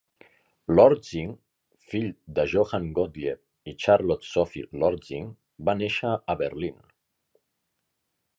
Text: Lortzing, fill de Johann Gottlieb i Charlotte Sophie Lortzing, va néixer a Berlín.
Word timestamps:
Lortzing, 0.77 1.33
fill 1.91 2.07
de 2.39 2.45
Johann 2.53 2.87
Gottlieb 2.99 3.71
i 3.73 3.75
Charlotte 3.85 4.29
Sophie 4.31 4.67
Lortzing, 4.85 5.29
va 5.69 5.77
néixer 5.83 6.17
a 6.35 6.39
Berlín. 6.45 6.83